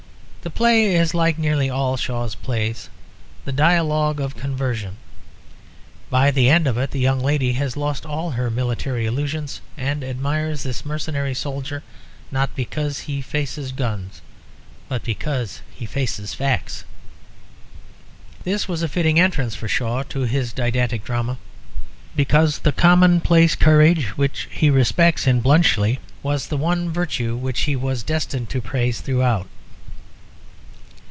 The 0.43 0.49
play 0.49 0.95
is 0.95 1.13
like 1.13 1.37
nearly 1.37 1.69
all 1.69 1.97
Shaw's 1.97 2.33
plays, 2.33 2.89
the 3.45 3.51
dialogue 3.51 4.19
of 4.19 4.35
a 4.35 4.39
conversion. 4.39 4.97
By 6.09 6.31
the 6.31 6.49
end 6.49 6.65
of 6.65 6.79
it 6.79 6.89
the 6.89 6.99
young 6.99 7.19
lady 7.19 7.53
has 7.53 7.77
lost 7.77 8.07
all 8.07 8.31
her 8.31 8.49
military 8.49 9.05
illusions 9.05 9.61
and 9.77 10.03
admires 10.03 10.63
this 10.63 10.83
mercenary 10.83 11.35
soldier 11.35 11.83
not 12.31 12.55
because 12.55 13.01
he 13.01 13.21
faces 13.21 13.71
guns, 13.71 14.21
but 14.89 15.03
because 15.03 15.61
he 15.69 15.85
faces 15.85 16.33
facts. 16.33 16.85
This 18.43 18.67
was 18.67 18.81
a 18.81 18.87
fitting 18.87 19.19
entrance 19.19 19.53
for 19.53 19.67
Shaw 19.67 20.01
to 20.09 20.21
his 20.21 20.53
didactic 20.53 21.03
drama; 21.05 21.37
because 22.15 22.57
the 22.57 22.71
commonplace 22.71 23.53
courage 23.53 24.05
which 24.17 24.47
he 24.49 24.71
respects 24.71 25.27
in 25.27 25.43
Bluntschli 25.43 25.99
was 26.23 26.47
the 26.47 26.57
one 26.57 26.89
virtue 26.89 27.35
which 27.35 27.61
he 27.61 27.75
was 27.75 28.01
destined 28.01 28.49
to 28.49 28.59
praise 28.59 29.01
throughout. 29.01 29.45